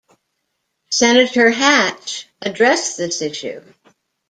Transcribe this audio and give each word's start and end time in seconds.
Senator 0.89 1.51
Hatch 1.51 2.27
addressed 2.41 2.97
this 2.97 3.21
issue. 3.21 3.61